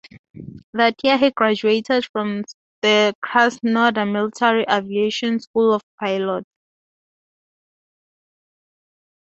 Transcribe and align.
That 0.73 0.95
year 1.03 1.19
he 1.19 1.29
graduated 1.29 2.07
from 2.07 2.43
the 2.81 3.13
Krasnodar 3.23 4.11
Military 4.11 4.65
Aviation 4.67 5.39
School 5.39 5.73
of 5.75 5.83
Pilots. 5.99 6.49